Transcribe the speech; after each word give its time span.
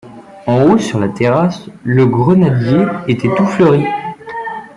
En 0.47 0.63
haut, 0.63 0.79
sur 0.79 0.97
la 0.99 1.09
terrasse, 1.09 1.67
le 1.83 2.07
grenadier 2.07 2.87
était 3.07 3.29
tout 3.37 3.45
fleuri. 3.45 3.85